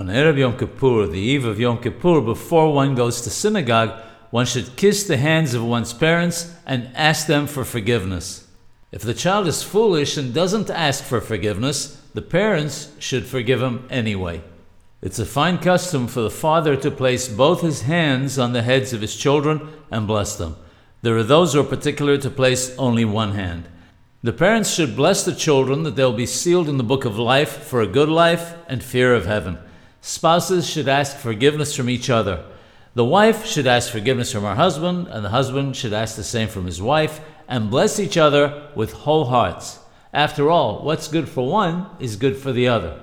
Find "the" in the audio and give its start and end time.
1.06-1.18, 5.04-5.18, 9.02-9.12, 12.14-12.22, 16.22-16.30, 18.54-18.62, 24.22-24.32, 25.26-25.34, 26.78-26.82, 32.94-33.04, 35.24-35.30, 36.16-36.24, 42.52-42.66